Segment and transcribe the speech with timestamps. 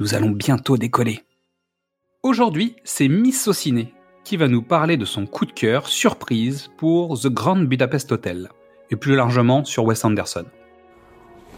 [0.00, 1.22] nous allons bientôt décoller.
[2.22, 3.92] Aujourd'hui, c'est Miss Sauciné
[4.26, 8.48] qui va nous parler de son coup de cœur surprise pour The Grand Budapest Hotel,
[8.90, 10.44] et plus largement sur Wes Anderson.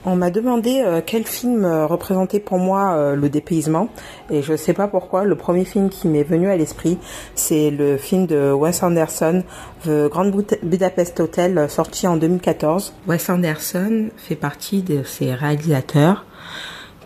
[0.04, 3.88] On m'a demandé euh, quel film euh, représentait pour moi euh, le dépaysement
[4.30, 6.98] et je ne sais pas pourquoi le premier film qui m'est venu à l'esprit
[7.34, 9.42] c'est le film de Wes Anderson
[9.84, 10.30] The Grand
[10.62, 12.94] Budapest Hotel sorti en 2014.
[13.08, 16.26] Wes Anderson fait partie de ces réalisateurs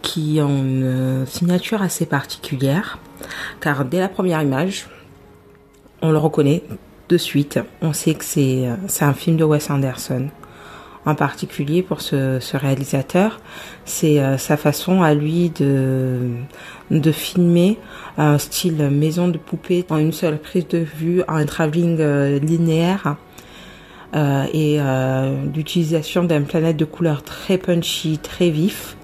[0.02, 2.98] qui ont une signature assez particulière,
[3.60, 4.88] car dès la première image,
[6.02, 6.62] on le reconnaît
[7.08, 7.60] de suite.
[7.80, 10.28] On sait que c'est c'est un film de Wes Anderson.
[11.04, 13.40] En particulier pour ce, réalisateur,
[13.84, 17.78] c'est euh, sa façon à lui de filmer
[18.16, 22.38] un style maison de poupée en une seule prise de vue, en un travelling euh,
[22.38, 23.16] linéaire.
[24.14, 24.78] Euh, et
[25.56, 28.96] l'utilisation d'une planète de couleurs très punchy, très vif,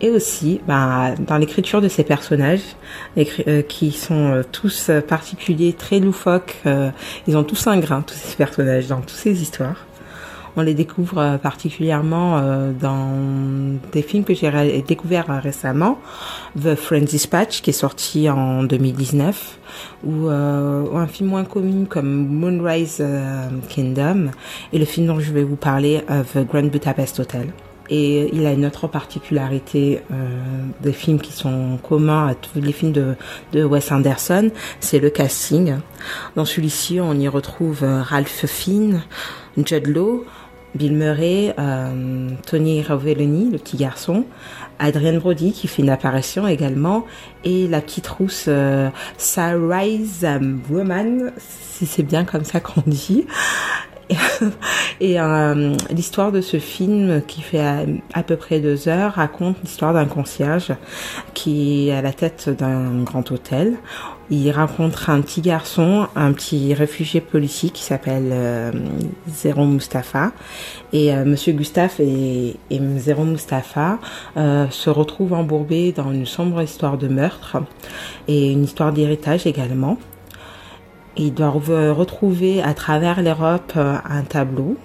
[0.00, 2.76] et aussi bah, dans l'écriture de ces personnages
[3.16, 6.56] euh, qui sont euh, tous particuliers, très loufoques.
[6.66, 6.90] Euh,
[7.26, 9.86] ils ont tous un grain, tous ces personnages, dans toutes ces histoires.
[10.56, 12.40] On les découvre particulièrement
[12.80, 13.10] dans
[13.90, 15.98] des films que j'ai découverts récemment.
[16.56, 19.58] The Friends Dispatch, qui est sorti en 2019,
[20.04, 23.04] ou, un film moins connu comme Moonrise
[23.68, 24.30] Kingdom,
[24.72, 26.02] et le film dont je vais vous parler,
[26.34, 27.48] The Grand Budapest Hotel.
[27.90, 30.14] Et il a une autre particularité euh,
[30.80, 34.50] des films qui sont communs à tous les films de, Wes Anderson,
[34.80, 35.76] c'est le casting.
[36.36, 39.02] Dans celui-ci, on y retrouve euh, Ralph Fiennes,
[39.56, 40.24] Judd Law,
[40.74, 44.24] Bill Murray, euh, Tony Rovelloni, le petit garçon,
[44.78, 47.06] Adrienne Brody qui fait une apparition également,
[47.44, 49.84] et la petite rousse euh, Sarah
[50.68, 53.26] Woman, si c'est bien comme ça qu'on dit,
[55.00, 57.60] et euh, l'histoire de ce film, qui fait
[58.12, 60.72] à, peu près deux heures, raconte l'histoire d'un concierge
[61.32, 63.76] qui est à la tête d'un grand hôtel.
[64.30, 68.72] Il rencontre un petit garçon, un petit réfugié politique qui s'appelle euh,
[69.28, 70.32] Zéro Mustapha.
[70.92, 73.98] Et euh, Monsieur Gustave et, et Zéro Mustapha
[74.36, 77.58] euh, se retrouvent embourbés dans une sombre histoire de meurtre
[78.26, 79.98] et une histoire d'héritage également.
[81.16, 84.76] Ils doivent retrouver à travers l'Europe euh, un tableau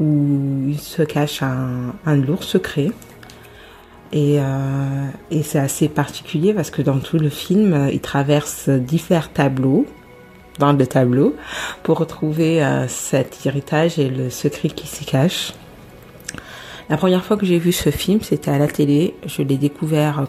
[0.00, 2.90] où il se cache un, lourd secret.
[4.12, 8.70] Et, euh, et c'est assez particulier parce que dans tout le film, euh, ils traversent
[8.70, 9.84] différents tableaux
[10.58, 11.36] dans le tableau
[11.82, 15.52] pour retrouver cet héritage et le secret qui s'y cache.
[16.88, 19.14] La première fois que j'ai vu ce film, c'était à la télé.
[19.24, 20.26] Je l'ai découvert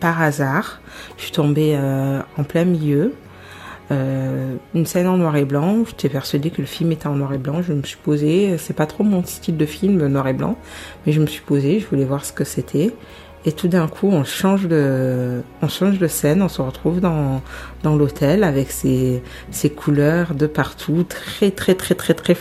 [0.00, 0.80] par hasard.
[1.18, 1.78] Je suis tombée
[2.36, 3.14] en plein milieu.
[3.90, 5.84] Euh, une scène en noir et blanc.
[5.86, 7.62] J'étais persuadée que le film était en noir et blanc.
[7.62, 8.56] Je me suis posée.
[8.58, 10.56] C'est pas trop mon style de film noir et blanc,
[11.06, 11.80] mais je me suis posée.
[11.80, 12.92] Je voulais voir ce que c'était.
[13.46, 16.42] Et tout d'un coup, on change de, on change de scène.
[16.42, 17.42] On se retrouve dans
[17.82, 22.36] dans l'hôtel avec ses ses couleurs de partout, très très très très très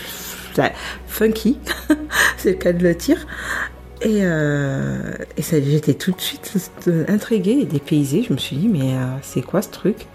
[1.08, 1.58] funky.
[2.38, 3.26] C'est le cas de le dire.
[4.02, 6.54] Et, euh, et j'étais tout de suite
[7.10, 8.24] intriguée et dépaysée.
[8.24, 10.08] Je me suis dit, mais euh, c'est quoi ce truc?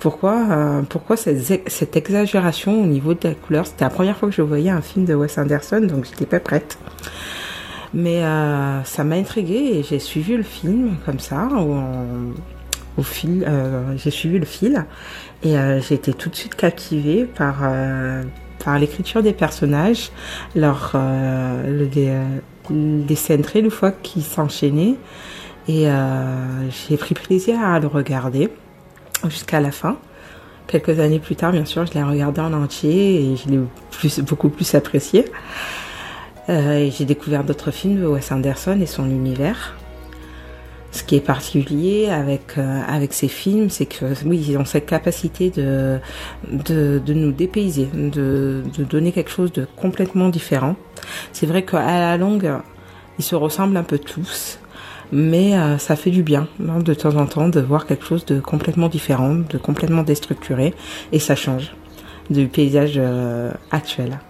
[0.00, 3.66] Pourquoi, euh, pourquoi cette, cette, exagération au niveau de la couleur?
[3.66, 6.40] C'était la première fois que je voyais un film de Wes Anderson, donc j'étais pas
[6.40, 6.78] prête.
[7.92, 11.48] Mais euh, ça m'a intriguée et j'ai suivi le film comme ça,
[12.96, 13.44] au, fil.
[13.46, 14.84] Euh, j'ai suivi le fil
[15.42, 15.54] et
[15.88, 17.56] j'ai été tout de suite captivée par
[18.62, 20.10] par l'écriture des personnages,
[20.54, 20.94] leur
[21.66, 22.12] les,
[22.70, 24.96] les scènes très loufoques qui s'enchaînaient
[25.66, 25.86] et
[26.68, 28.50] j'ai pris plaisir à le regarder
[29.28, 29.98] jusqu'à la fin.
[30.66, 34.48] Quelques années plus tard, bien sûr, je l'ai regardé en entier et je l'ai beaucoup
[34.48, 35.24] plus apprécié.
[36.48, 39.76] Euh, j'ai découvert d'autres films de Wes Anderson et son univers.
[40.92, 45.50] Ce qui est particulier avec euh, ces films, c'est que oui, ils ont cette capacité
[45.50, 46.00] de
[46.48, 50.74] nous dépayser, de donner quelque chose de complètement différent.
[51.32, 52.50] C'est vrai qu'à la longue,
[53.18, 54.58] ils se ressemblent un peu tous,
[55.12, 58.24] mais euh, ça fait du bien hein, de temps en temps de voir quelque chose
[58.24, 60.74] de complètement différent, de complètement déstructuré,
[61.12, 61.72] et ça change
[62.30, 64.20] du paysage euh, actuel.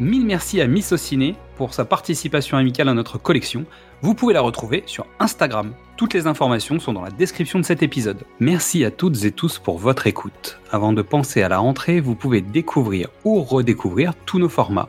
[0.00, 3.64] Mille merci à Miss Ciné pour sa participation amicale à notre collection.
[4.00, 5.72] Vous pouvez la retrouver sur Instagram.
[5.96, 8.22] Toutes les informations sont dans la description de cet épisode.
[8.38, 10.60] Merci à toutes et tous pour votre écoute.
[10.70, 14.88] Avant de penser à la rentrée, vous pouvez découvrir ou redécouvrir tous nos formats.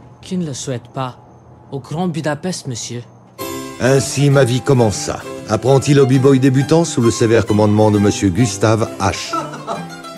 [0.31, 1.17] Qui ne le souhaite pas
[1.73, 3.03] Au Grand Budapest, monsieur.
[3.81, 5.19] Ainsi ma vie commença.
[5.49, 9.35] Apprenti lobby boy débutant sous le sévère commandement de monsieur Gustave H.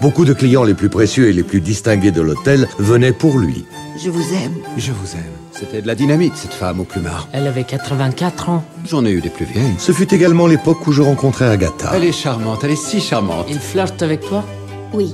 [0.01, 3.65] Beaucoup de clients les plus précieux et les plus distingués de l'hôtel venaient pour lui.
[3.97, 4.53] Je vous aime.
[4.77, 5.33] Je vous aime.
[5.51, 7.27] C'était de la dynamite, cette femme au plumard.
[7.31, 8.63] Elle avait 84 ans.
[8.85, 9.73] J'en ai eu des plus vieilles.
[9.79, 11.89] Ce fut également l'époque où je rencontrai Agatha.
[11.95, 13.47] Elle est charmante, elle est si charmante.
[13.49, 14.45] Il flirte avec toi?
[14.93, 15.11] Oui.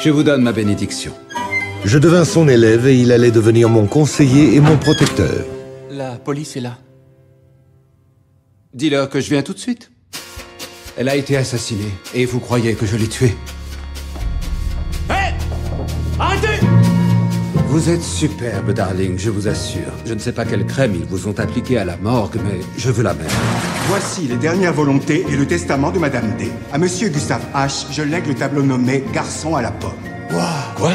[0.00, 1.12] Je vous donne ma bénédiction.
[1.84, 5.44] Je devins son élève et il allait devenir mon conseiller et mon protecteur.
[5.90, 6.78] La police est là.
[8.74, 9.90] Dis-leur que je viens tout de suite.
[10.96, 13.34] Elle a été assassinée et vous croyez que je l'ai tuée.
[15.08, 15.34] Hé
[16.18, 16.64] Arrêtez
[17.68, 19.92] Vous êtes superbe, darling, je vous assure.
[20.04, 22.90] Je ne sais pas quelle crème ils vous ont appliqué à la morgue, mais je
[22.90, 23.26] veux la même.
[23.88, 26.52] Voici les dernières volontés et le testament de Madame D.
[26.72, 29.92] À Monsieur Gustave H, je lègue le tableau nommé Garçon à la pomme.
[30.76, 30.90] Quoi?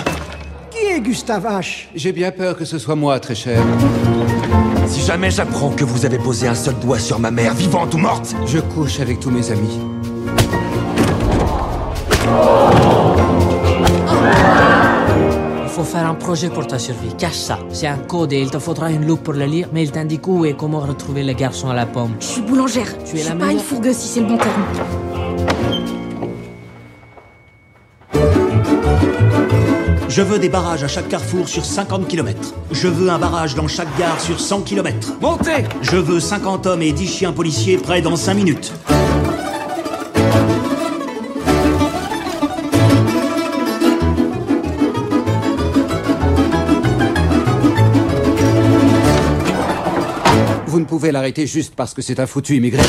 [1.00, 3.62] Gustave H J'ai bien peur que ce soit moi, très cher.
[4.88, 7.97] Si jamais j'apprends que vous avez posé un seul doigt sur ma mère, vivante ou
[7.97, 9.80] morte, Je couche avec tous mes amis.
[15.63, 17.13] Il faut faire un projet pour ta survie.
[17.18, 17.59] Cache ça.
[17.69, 20.27] C'est un code et il te faudra une loupe pour le lire, mais il t'indique
[20.27, 22.15] où et comment retrouver le garçon à la pomme.
[22.19, 22.88] Je suis boulangère.
[23.03, 23.51] Tu es je la suis pas meilleure.
[23.51, 25.75] une fourgueuse si c'est le bon terme.
[30.16, 32.54] Je veux des barrages à chaque carrefour sur 50 km.
[32.72, 35.12] Je veux un barrage dans chaque gare sur 100 km.
[35.20, 38.72] montez Je veux 50 hommes et 10 chiens policiers prêts dans 5 minutes.
[50.66, 52.84] Vous ne pouvez l'arrêter juste parce que c'est un foutu immigré.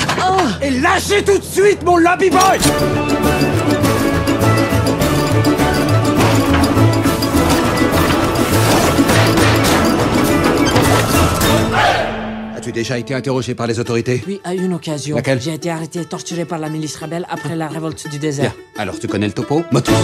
[0.62, 2.60] Et lâchez tout de suite mon lobby boy
[12.66, 16.00] As-tu déjà été interrogé par les autorités Puis, à une occasion, Laquelle j'ai été arrêté
[16.00, 18.54] et torturé par la milice rebelle après la révolte du Bien, désert.
[18.76, 19.62] alors tu connais le topo?
[19.70, 19.94] Motus.